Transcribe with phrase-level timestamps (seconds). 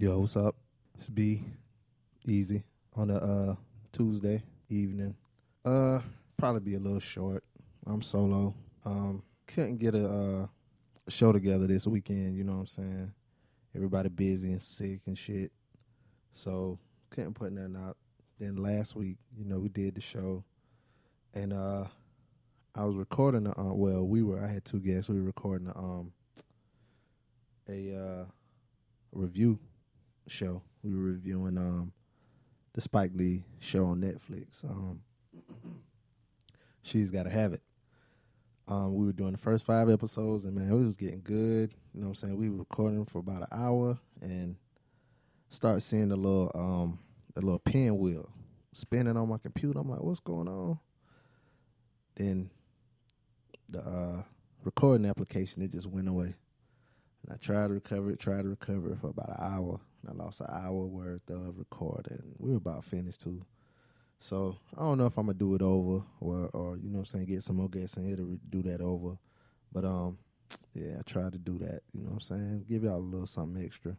[0.00, 0.56] Yo, what's up?
[0.96, 1.44] It's B,
[2.26, 2.64] Easy
[2.96, 3.54] on a uh,
[3.92, 5.14] Tuesday evening.
[5.62, 6.00] Uh,
[6.38, 7.44] probably be a little short.
[7.86, 8.54] I'm solo.
[8.86, 10.46] Um, couldn't get a, uh,
[11.10, 12.34] show together this weekend.
[12.34, 13.12] You know what I'm saying?
[13.76, 15.52] Everybody busy and sick and shit.
[16.32, 16.78] So
[17.10, 17.98] couldn't put nothing out.
[18.38, 20.42] Then last week, you know, we did the show,
[21.34, 21.84] and uh,
[22.74, 23.44] I was recording.
[23.44, 24.42] The, uh, well, we were.
[24.42, 25.10] I had two guests.
[25.10, 26.12] We were recording a, um
[27.68, 28.24] a uh,
[29.12, 29.58] review
[30.26, 30.62] show.
[30.82, 31.92] We were reviewing um
[32.72, 34.64] the Spike Lee show on Netflix.
[34.64, 35.00] Um,
[36.82, 37.62] she's got to have it.
[38.68, 41.74] Um, we were doing the first five episodes, and man, it was getting good.
[41.92, 42.36] You know what I'm saying?
[42.36, 44.56] We were recording for about an hour, and
[45.48, 46.98] start seeing the little um
[47.34, 48.30] the little pinwheel
[48.72, 49.78] spinning on my computer.
[49.78, 50.78] I'm like, what's going on?
[52.14, 52.50] Then
[53.68, 54.22] the uh,
[54.64, 56.34] recording application it just went away.
[57.22, 59.80] And I tried to recover it, tried to recover it for about an hour.
[60.08, 62.34] I lost an hour worth of recording.
[62.38, 63.44] We were about finished too.
[64.18, 67.04] So I don't know if I'm gonna do it over or or you know I'm
[67.06, 69.16] saying, get some more guests in here to re- do that over.
[69.72, 70.18] But um
[70.74, 72.64] yeah, I tried to do that, you know what I'm saying?
[72.68, 73.96] Give y'all a little something extra.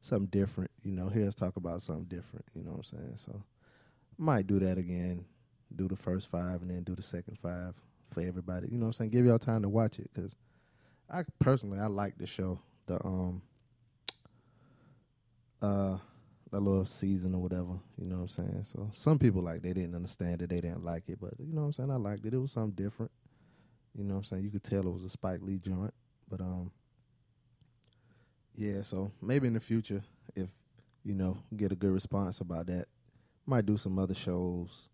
[0.00, 3.16] Something different, you know, hear us talk about something different, you know what I'm saying?
[3.16, 3.42] So
[4.16, 5.24] might do that again.
[5.74, 7.74] Do the first five and then do the second five
[8.10, 8.68] for everybody.
[8.70, 9.10] You know what I'm saying?
[9.10, 10.34] Give y'all time to watch it because
[11.10, 12.60] I personally I like the show.
[12.86, 13.42] The um
[15.62, 15.98] uh
[16.50, 18.64] that little season or whatever, you know what I'm saying?
[18.64, 21.62] So some people like they didn't understand it, they didn't like it, but you know
[21.62, 21.90] what I'm saying?
[21.90, 22.32] I liked it.
[22.32, 23.12] It was something different.
[23.94, 24.44] You know what I'm saying?
[24.44, 25.92] You could tell it was a Spike Lee joint.
[26.28, 26.70] But um
[28.54, 30.02] yeah, so maybe in the future
[30.34, 30.48] if,
[31.04, 32.86] you know, get a good response about that,
[33.46, 34.88] might do some other shows.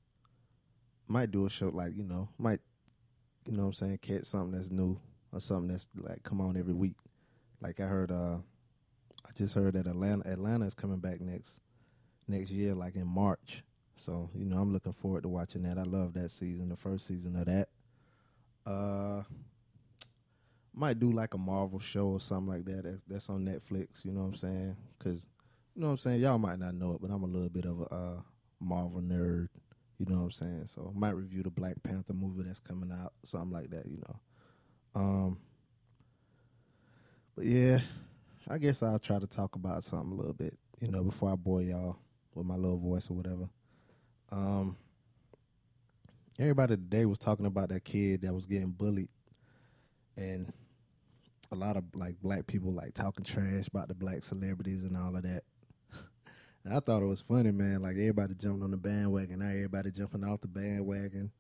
[1.07, 2.61] Might do a show like, you know, might
[3.47, 4.99] you know what I'm saying, catch something that's new
[5.33, 6.97] or something that's like come on every week.
[7.61, 8.39] Like I heard uh
[9.27, 11.61] I just heard that Atlanta Atlanta is coming back next
[12.29, 13.63] next year, like in March.
[13.97, 15.79] So, you know, I'm looking forward to watching that.
[15.79, 17.69] I love that season, the first season of that.
[18.67, 19.23] Uh
[20.77, 24.11] might do like a Marvel show or something like that that's, that's on Netflix, you
[24.13, 24.77] know what I'm saying?
[24.99, 25.27] Cuz
[25.75, 27.65] you know what I'm saying, y'all might not know it, but I'm a little bit
[27.65, 28.21] of a uh,
[28.61, 29.49] Marvel nerd,
[29.99, 30.67] you know what I'm saying?
[30.67, 35.01] So, might review the Black Panther movie that's coming out, something like that, you know.
[35.01, 35.39] Um
[37.37, 37.81] but yeah,
[38.49, 41.35] I guess I'll try to talk about something a little bit, you know, before I
[41.35, 41.97] bore y'all
[42.35, 43.49] with my little voice or whatever.
[44.31, 44.77] Um,
[46.39, 49.09] everybody today was talking about that kid that was getting bullied,
[50.17, 50.53] and
[51.53, 55.17] a lot of like black people like talking trash about the black celebrities and all
[55.17, 55.45] of that.
[56.65, 57.81] and I thought it was funny, man.
[57.81, 59.39] Like everybody jumped on the bandwagon.
[59.39, 61.31] Now everybody jumping off the bandwagon,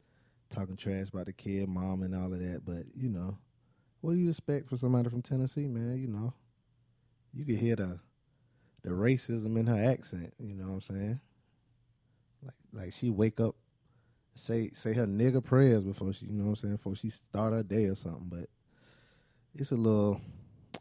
[0.48, 2.62] talking trash about the kid, mom, and all of that.
[2.64, 3.36] But you know,
[4.00, 5.98] what do you expect for somebody from Tennessee, man?
[5.98, 6.32] You know,
[7.34, 7.98] you could hear the
[8.82, 10.32] the racism in her accent.
[10.38, 11.20] You know what I'm saying?
[12.42, 13.56] Like like she wake up,
[14.34, 17.52] say say her nigga prayers before she, you know what I'm saying, before she start
[17.52, 18.28] her day or something.
[18.28, 18.48] But
[19.54, 20.20] it's a little,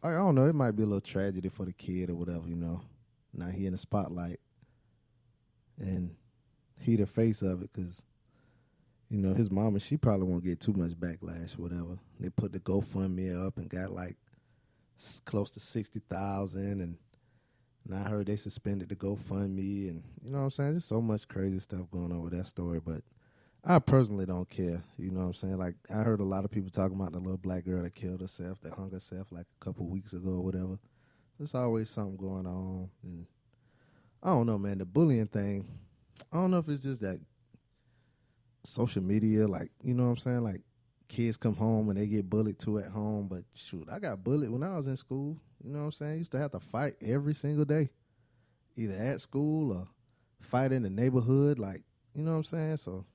[0.04, 0.48] I don't know.
[0.48, 2.48] It might be a little tragedy for the kid or whatever.
[2.48, 2.82] You know,
[3.34, 4.40] now he in the spotlight,
[5.80, 6.16] and
[6.80, 8.04] he the face of it because.
[9.10, 12.00] You know, his mama, she probably won't get too much backlash or whatever.
[12.20, 14.18] They put the GoFundMe up and got like
[15.26, 16.98] close to sixty thousand, and
[17.86, 20.72] and I heard they suspended the GoFundMe, and you know what I'm saying.
[20.72, 23.02] There's so much crazy stuff going on with that story, but
[23.66, 24.84] I personally don't care.
[24.98, 25.58] You know what I'm saying?
[25.58, 28.22] Like I heard a lot of people talking about the little black girl that killed
[28.22, 30.80] herself, that hung herself like a couple weeks ago or whatever.
[31.38, 33.26] There's always something going on, and
[34.22, 34.78] I don't know, man.
[34.78, 35.68] The bullying thing,
[36.32, 37.20] I don't know if it's just that
[38.64, 40.62] social media, like you know what I'm saying, like
[41.14, 43.28] kids come home and they get bullied too at home.
[43.28, 45.38] But shoot, I got bullied when I was in school.
[45.64, 46.12] You know what I'm saying?
[46.14, 47.90] I used to have to fight every single day,
[48.76, 49.88] either at school or
[50.42, 51.60] fight in the neighborhood.
[51.60, 51.84] Like,
[52.16, 52.78] you know what I'm saying?
[52.78, 53.06] So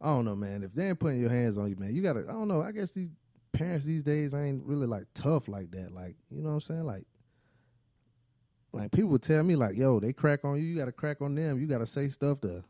[0.00, 0.62] I don't know, man.
[0.62, 2.20] If they ain't putting your hands on you, man, you gotta.
[2.20, 2.62] I don't know.
[2.62, 3.10] I guess these
[3.52, 5.92] parents these days ain't really like tough like that.
[5.92, 6.84] Like, you know what I'm saying?
[6.84, 7.06] Like.
[8.72, 10.66] Like people tell me, like, "Yo, they crack on you.
[10.66, 11.58] You got to crack on them.
[11.58, 12.62] You got to say stuff to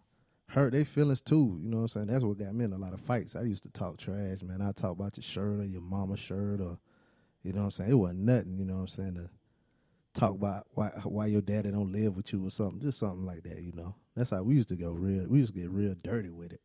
[0.56, 1.60] hurt their feelings too.
[1.62, 2.06] You know what I'm saying?
[2.06, 3.36] That's what got me in a lot of fights.
[3.36, 4.62] I used to talk trash, man.
[4.62, 6.78] I talk about your shirt or your mama's shirt or
[7.42, 7.90] you know what I'm saying?
[7.90, 9.30] It wasn't nothing, you know what I'm saying, to
[10.14, 12.80] talk about why why your daddy don't live with you or something.
[12.80, 13.94] Just something like that, you know.
[14.16, 16.62] That's how we used to go real we used to get real dirty with it.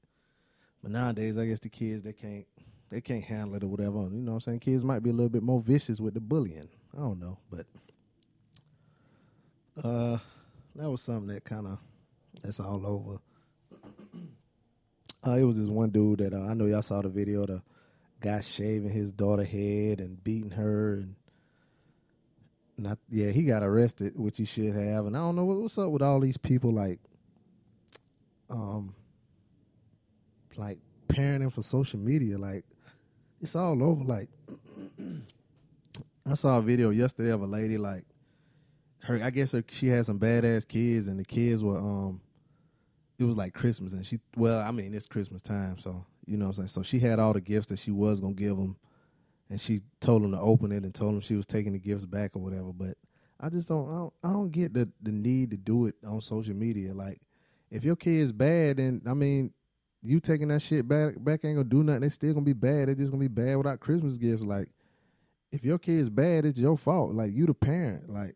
[0.81, 2.47] But nowadays I guess the kids they can't
[2.89, 4.03] they can't handle it or whatever.
[4.03, 4.59] You know what I'm saying?
[4.59, 6.69] Kids might be a little bit more vicious with the bullying.
[6.95, 7.39] I don't know.
[7.51, 7.65] But
[9.83, 10.17] uh
[10.75, 11.77] that was something that kinda
[12.41, 13.19] that's all over.
[15.25, 17.45] Uh, it was this one dude that uh, I know y'all saw the video.
[17.45, 17.61] The
[18.19, 21.15] guy shaving his daughter head and beating her, and
[22.77, 25.77] not yeah, he got arrested, which he should have, and I don't know what, what's
[25.77, 26.99] up with all these people like,
[28.49, 28.95] um,
[30.57, 32.39] like parenting for social media.
[32.39, 32.65] Like,
[33.41, 34.03] it's all over.
[34.03, 34.29] Like,
[36.29, 38.05] I saw a video yesterday of a lady like
[39.01, 39.21] her.
[39.23, 42.21] I guess her she had some badass kids, and the kids were um,
[43.21, 46.45] it was like Christmas, and she well, I mean it's Christmas time, so you know
[46.45, 46.69] what I'm saying.
[46.69, 48.75] So she had all the gifts that she was gonna give them
[49.51, 52.05] and she told him to open it and told him she was taking the gifts
[52.05, 52.71] back or whatever.
[52.71, 52.97] But
[53.39, 56.21] I just don't I don't, I don't get the the need to do it on
[56.21, 56.93] social media.
[56.93, 57.19] Like
[57.69, 59.53] if your kid's bad, then I mean,
[60.03, 62.01] you taking that shit back back ain't gonna do nothing.
[62.01, 62.87] They still gonna be bad.
[62.87, 64.43] They just gonna be bad without Christmas gifts.
[64.43, 64.69] Like
[65.51, 67.13] if your kid's bad, it's your fault.
[67.13, 68.09] Like you the parent.
[68.09, 68.35] Like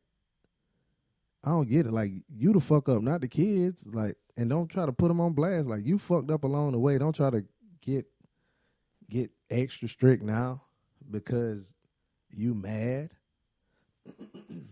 [1.46, 1.94] I don't get it.
[1.94, 3.86] Like you the fuck up, not the kids.
[3.86, 5.70] Like and don't try to put them on blast.
[5.70, 6.98] Like you fucked up along the way.
[6.98, 7.46] Don't try to
[7.82, 8.08] get
[9.10, 10.64] get extra strict now
[11.10, 11.74] because
[12.32, 13.12] you mad.
[14.50, 14.70] and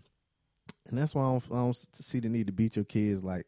[0.91, 3.45] that's why I don't, I don't see the need to beat your kids like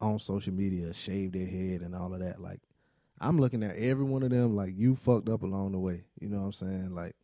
[0.00, 2.42] on social media, shave their head and all of that.
[2.42, 2.60] Like
[3.18, 6.04] I'm looking at every one of them like you fucked up along the way.
[6.20, 6.94] You know what I'm saying?
[6.94, 7.16] Like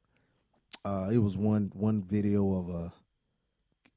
[0.83, 2.93] uh it was one one video of a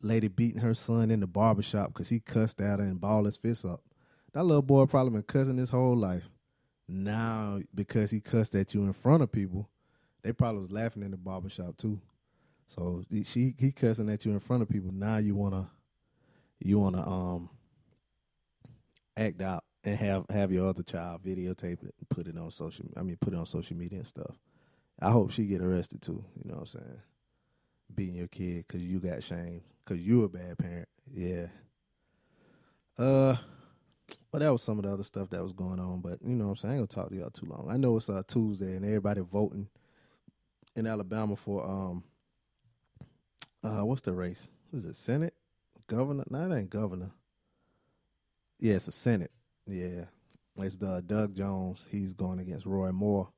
[0.01, 3.37] lady beating her son in the barbershop because he cussed at her and balled his
[3.37, 3.81] fist up.
[4.33, 6.29] That little boy probably been cussing his whole life.
[6.87, 9.69] Now because he cussed at you in front of people,
[10.23, 11.99] they probably was laughing in the barbershop too.
[12.67, 14.91] So she he cussing at you in front of people.
[14.91, 15.69] Now you wanna
[16.59, 17.49] you wanna um
[19.17, 22.85] act out and have have your other child videotape it and put it on social.
[22.95, 24.35] I mean, put it on social media and stuff.
[25.01, 26.23] I hope she get arrested too.
[26.35, 27.01] You know what I'm saying?
[27.93, 30.87] Beating your kid because you got shamed because you a bad parent.
[31.11, 31.47] Yeah.
[32.97, 33.35] Uh,
[34.31, 36.01] but that was some of the other stuff that was going on.
[36.01, 36.73] But you know what I'm saying?
[36.73, 37.67] I ain't gonna talk to y'all too long.
[37.71, 39.67] I know it's uh Tuesday and everybody voting
[40.75, 42.03] in Alabama for um
[43.63, 44.49] uh what's the race?
[44.73, 45.33] Is it Senate?
[45.87, 46.25] Governor?
[46.29, 47.09] No, it ain't governor.
[48.59, 49.31] Yeah, it's a Senate.
[49.65, 50.05] Yeah.
[50.57, 51.85] It's the Doug Jones.
[51.89, 53.29] He's going against Roy Moore.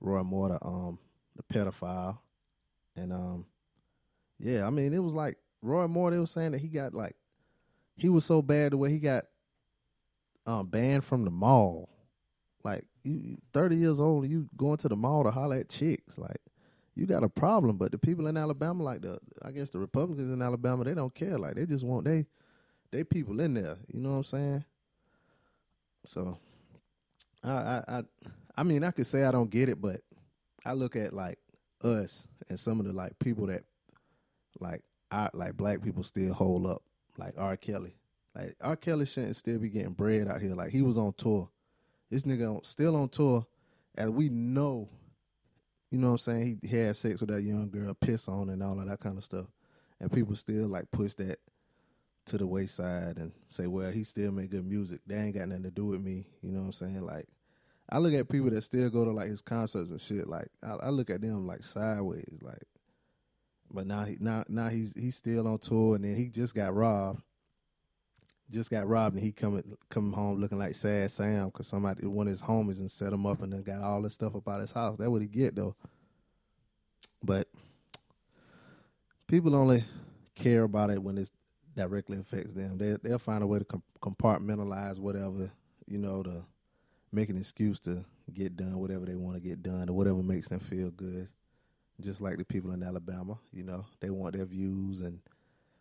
[0.00, 0.98] Roy Moore, the um
[1.34, 2.18] the pedophile.
[2.94, 3.46] And um
[4.38, 7.16] yeah, I mean it was like Roy Moore, they were saying that he got like
[7.96, 9.24] he was so bad the way he got
[10.46, 11.88] um banned from the mall.
[12.64, 16.18] Like you thirty years old, you going to the mall to holler at chicks.
[16.18, 16.40] Like
[16.94, 17.76] you got a problem.
[17.76, 21.14] But the people in Alabama, like the I guess the Republicans in Alabama, they don't
[21.14, 21.38] care.
[21.38, 22.26] Like they just want they
[22.90, 23.76] they people in there.
[23.92, 24.64] You know what I'm saying?
[26.06, 26.38] So
[27.44, 28.02] I I I,
[28.56, 30.00] I mean I could say I don't get it, but
[30.64, 31.38] I look at like
[31.82, 33.64] us and some of the like people that
[34.60, 36.82] like I like black people still hold up,
[37.16, 37.56] like R.
[37.56, 37.94] Kelly.
[38.34, 38.76] Like R.
[38.76, 40.54] Kelly shouldn't still be getting bread out here.
[40.54, 41.48] Like he was on tour.
[42.10, 43.46] This nigga on, still on tour,
[43.96, 44.88] and we know
[45.90, 48.62] you know what I'm saying, he had sex with that young girl, piss on and
[48.62, 49.46] all of that kind of stuff.
[50.00, 51.38] And people still like push that
[52.26, 55.00] to the wayside and say, well, he still make good music.
[55.06, 56.26] That ain't got nothing to do with me.
[56.42, 57.06] You know what I'm saying?
[57.06, 57.26] Like,
[57.90, 60.28] I look at people that still go to like his concerts and shit.
[60.28, 62.38] Like, I, I look at them like sideways.
[62.42, 62.62] Like,
[63.72, 66.74] but now he now now he's he's still on tour and then he just got
[66.74, 67.22] robbed.
[68.50, 72.26] Just got robbed and he coming coming home looking like sad Sam because somebody one
[72.26, 74.72] of his homies and set him up and then got all this stuff about his
[74.72, 74.96] house.
[74.96, 75.76] That what he get though.
[77.22, 77.48] But
[79.26, 79.84] people only
[80.34, 81.30] care about it when it
[81.76, 82.78] directly affects them.
[82.78, 83.66] They they'll find a way to
[84.00, 85.50] compartmentalize whatever
[85.86, 86.44] you know to
[87.12, 90.48] make an excuse to get done whatever they want to get done or whatever makes
[90.48, 91.28] them feel good.
[92.00, 95.20] Just like the people in Alabama, you know, they want their views and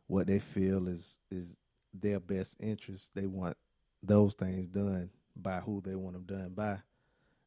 [0.07, 1.55] what they feel is is
[1.93, 3.11] their best interest.
[3.13, 3.57] They want
[4.01, 6.79] those things done by who they want them done by,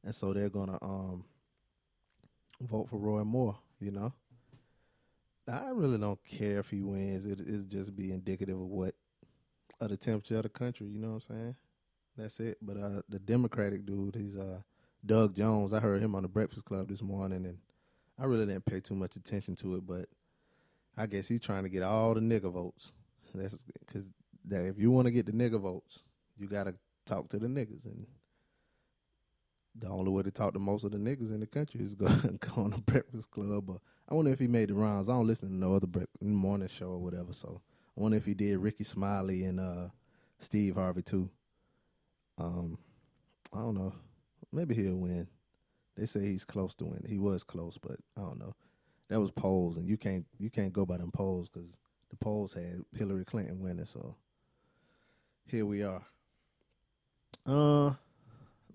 [0.04, 1.24] and so they're gonna um
[2.60, 3.58] vote for Roy Moore.
[3.80, 4.12] You know,
[5.48, 7.26] I really don't care if he wins.
[7.26, 8.94] It it just be indicative of what
[9.80, 10.86] of the temperature of the country.
[10.86, 11.56] You know what I'm saying?
[12.16, 12.58] That's it.
[12.60, 14.60] But uh, the Democratic dude, he's uh
[15.04, 15.72] Doug Jones.
[15.72, 17.58] I heard him on the Breakfast Club this morning, and
[18.20, 20.06] I really didn't pay too much attention to it, but
[20.96, 22.92] I guess he's trying to get all the nigga votes.
[23.34, 24.04] That's because
[24.46, 26.00] that if you want to get the nigga votes,
[26.36, 26.74] you got to
[27.06, 28.06] talk to the niggas, and
[29.74, 32.08] the only way to talk to most of the niggas in the country is go,
[32.40, 33.64] go on the Breakfast Club.
[33.66, 35.08] But I wonder if he made the rounds.
[35.08, 35.88] I don't listen to no other
[36.20, 37.62] morning show or whatever, so
[37.96, 39.88] I wonder if he did Rickey Smiley and uh,
[40.38, 41.30] Steve Harvey too.
[42.36, 42.78] Um,
[43.54, 43.94] I don't know.
[44.52, 45.28] Maybe he'll win.
[46.00, 47.04] They say he's close to win.
[47.06, 48.54] He was close, but I don't know.
[49.10, 51.76] That was polls, and you can't you can't go by them polls because
[52.08, 53.84] the polls had Hillary Clinton winning.
[53.84, 54.14] So
[55.44, 56.00] here we are.
[57.46, 57.92] Uh,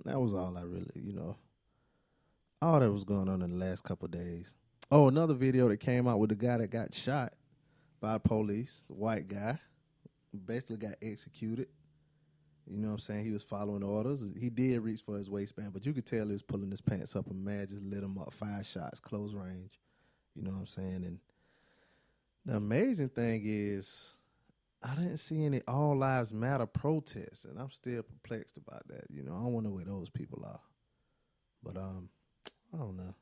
[0.03, 1.35] that was all I really, you know,
[2.61, 4.53] all that was going on in the last couple days.
[4.91, 7.33] Oh, another video that came out with the guy that got shot
[7.99, 9.57] by police, the white guy,
[10.45, 11.69] basically got executed.
[12.67, 13.25] You know what I'm saying?
[13.25, 14.23] He was following orders.
[14.39, 17.15] He did reach for his waistband, but you could tell he was pulling his pants
[17.15, 19.79] up and man just lit him up five shots, close range.
[20.35, 21.03] You know what I'm saying?
[21.05, 21.19] And
[22.45, 24.17] the amazing thing is
[24.83, 29.05] I didn't see any all lives matter protests, and I'm still perplexed about that.
[29.09, 30.59] You know, I know where those people are.
[31.63, 32.09] But um,
[32.73, 33.15] I don't know.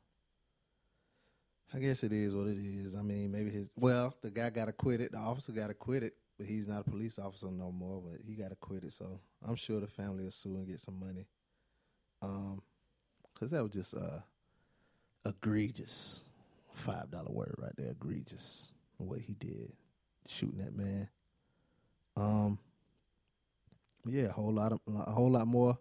[1.73, 2.95] I guess it is what it is.
[2.95, 5.13] I mean, maybe his well, the guy got acquitted.
[5.13, 8.01] The officer got acquitted, but he's not a police officer no more.
[8.01, 11.27] But he got acquitted, so I'm sure the family will sue and get some money.
[12.21, 12.61] Um,
[13.37, 14.19] cause that was just uh
[15.25, 16.23] egregious,
[16.73, 18.67] five dollar word right there, egregious.
[18.97, 19.73] What he did,
[20.27, 21.09] shooting that man.
[22.15, 22.59] Um,
[24.05, 25.77] yeah, a whole lot of a whole lot more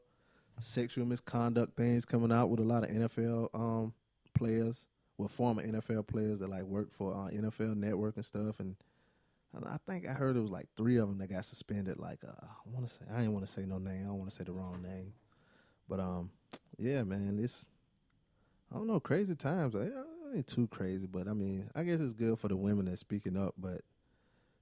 [0.61, 3.93] sexual misconduct things coming out with a lot of NFL um
[4.35, 4.87] players
[5.19, 8.77] with former NFL players that like work for uh, NFL Network and stuff, and
[9.55, 11.99] I think I heard it was like three of them that got suspended.
[11.99, 14.03] Like uh, I want to say, I didn't want to say no name.
[14.03, 15.13] I don't want to say the wrong name,
[15.89, 16.31] but um,
[16.79, 17.67] yeah, man, it's
[18.73, 19.77] I don't know, crazy times.
[19.77, 19.89] I
[20.35, 23.37] ain't too crazy, but I mean, I guess it's good for the women that's speaking
[23.37, 23.83] up, but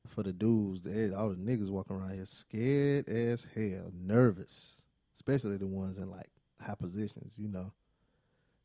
[0.08, 5.56] for the dudes, they, all the niggas walking around here scared as hell, nervous, especially
[5.56, 6.26] the ones in like
[6.60, 7.72] high positions, you know.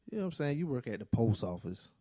[0.10, 0.58] You know what I'm saying?
[0.58, 1.92] You work at the post office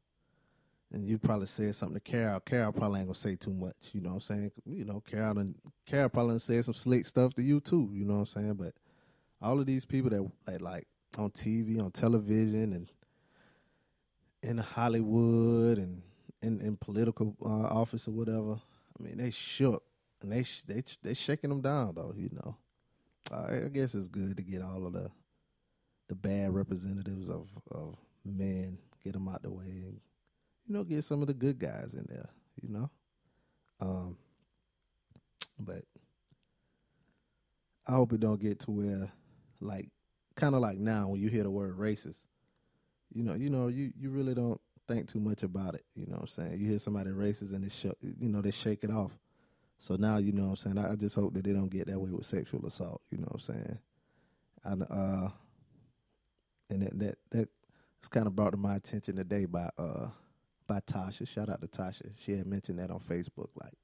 [0.95, 2.39] and you probably said something to Carol.
[2.41, 4.53] Carol probably ain't gonna say too much, you know what I'm saying?
[4.65, 8.15] You know, Carol and Carol probably said some slick stuff to you too, you know
[8.15, 8.55] what I'm saying?
[8.55, 8.75] But
[9.43, 10.87] all of these people that like, like
[11.19, 12.93] on TV, on television, and
[14.43, 16.03] in Hollywood and
[16.43, 18.61] in, in political uh, office or whatever,
[18.99, 19.83] I mean, they shook
[20.23, 22.57] and they they they shaking them down though, you know.
[23.33, 25.11] I guess it's good to get all of the
[26.09, 30.01] the bad representatives of of men, get them out the way, and
[30.67, 32.29] you know, get some of the good guys in there.
[32.61, 32.91] You know,
[33.81, 34.17] um,
[35.59, 35.83] but
[37.87, 39.13] I hope it don't get to where,
[39.61, 39.91] like,
[40.37, 42.27] kind of like now when you hear the word racist,
[43.13, 45.85] you know, you know, you you really don't think too much about it.
[45.95, 46.61] You know what I'm saying?
[46.61, 49.19] You hear somebody racist and they sh- you know they shake it off.
[49.79, 50.79] So now you know what I'm saying.
[50.79, 53.03] I, I just hope that they don't get that way with sexual assault.
[53.11, 53.79] You know what I'm saying?
[54.65, 55.29] And uh,
[56.71, 57.49] and that that that
[58.01, 60.09] was kind of brought to my attention today by uh
[60.67, 61.27] by Tasha.
[61.27, 62.11] Shout out to Tasha.
[62.19, 63.49] She had mentioned that on Facebook.
[63.61, 63.75] Like,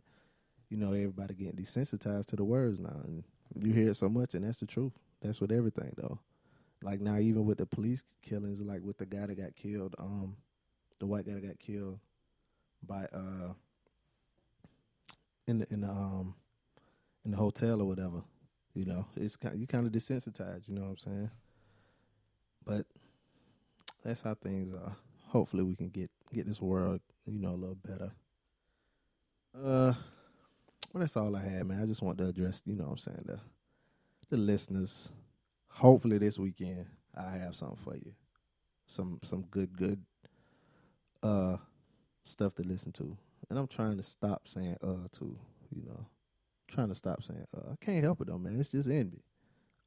[0.69, 4.35] you know, everybody getting desensitized to the words now, and you hear it so much,
[4.35, 4.93] and that's the truth.
[5.21, 6.19] That's with everything though.
[6.83, 10.37] Like now, even with the police killings, like with the guy that got killed, um,
[10.99, 11.99] the white guy that got killed
[12.87, 13.53] by uh
[15.47, 16.35] in the in the um
[17.25, 18.23] in the hotel or whatever.
[18.75, 20.69] You know, it's kind you kind of desensitized.
[20.69, 21.31] You know what I'm saying?
[22.65, 22.87] But
[24.05, 24.97] that's how things are.
[25.29, 28.13] Hopefully, we can get get this world, you know, a little better.
[29.55, 29.93] Uh,
[30.93, 31.83] well, that's all I had, man.
[31.83, 33.41] I just want to address, you know, what I'm saying the
[34.31, 35.13] the listeners.
[35.69, 38.13] Hopefully, this weekend I have something for you,
[38.87, 40.03] some some good good
[41.23, 41.57] uh
[42.25, 43.17] stuff to listen to,
[43.49, 45.39] and I'm trying to stop saying uh too,
[45.75, 46.07] you know,
[46.69, 47.73] trying to stop saying uh.
[47.73, 48.59] I can't help it though, man.
[48.59, 49.23] It's just envy.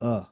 [0.02, 0.26] Uh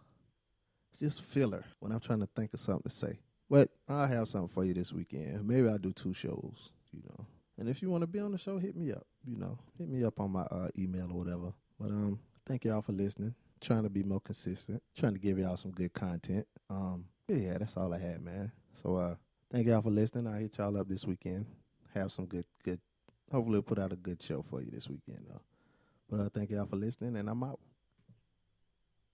[1.00, 3.20] just filler when I'm trying to think of something to say.
[3.51, 5.46] But I'll have something for you this weekend.
[5.46, 7.25] Maybe I'll do two shows, you know.
[7.58, 9.60] And if you want to be on the show, hit me up, you know.
[9.77, 11.51] Hit me up on my uh, email or whatever.
[11.77, 13.36] But um, thank y'all for listening.
[13.60, 14.81] Trying to be more consistent.
[14.96, 16.48] Trying to give y'all some good content.
[16.70, 18.53] Um, yeah, that's all I had, man.
[18.74, 19.15] So uh,
[19.51, 20.27] thank y'all for listening.
[20.27, 21.46] I'll hit y'all up this weekend.
[21.93, 22.79] Have some good, good.
[23.34, 25.41] Hopefully, put out a good show for you this weekend, though.
[26.10, 27.60] But uh, thank y'all for listening, and I'm out.